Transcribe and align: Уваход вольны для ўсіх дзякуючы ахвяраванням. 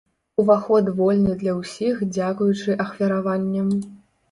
Уваход 0.43 0.89
вольны 0.99 1.35
для 1.43 1.53
ўсіх 1.59 2.01
дзякуючы 2.17 2.79
ахвяраванням. 2.89 3.73